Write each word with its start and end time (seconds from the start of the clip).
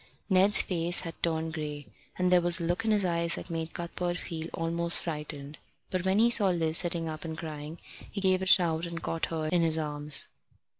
Ned's 0.31 0.63
face 0.63 1.01
had 1.01 1.13
turned 1.21 1.53
grey, 1.53 1.85
and 2.17 2.31
there 2.31 2.41
was 2.41 2.59
a 2.59 2.63
look 2.63 2.85
in 2.85 2.89
his 2.89 3.05
eyes 3.05 3.35
that 3.35 3.51
made 3.51 3.73
Cuthbert 3.75 4.17
feel 4.17 4.47
almost 4.51 5.03
frightened. 5.03 5.59
But 5.91 6.05
when 6.07 6.17
he 6.17 6.31
saw 6.31 6.49
Liz 6.49 6.77
sitting 6.79 7.07
up 7.07 7.23
and 7.23 7.37
crying 7.37 7.77
he 8.09 8.19
gave 8.19 8.41
a 8.41 8.47
shout 8.47 8.87
and 8.87 9.03
caught 9.03 9.27
her 9.27 9.45
in 9.49 9.61
his 9.61 9.77
arms. 9.77 10.27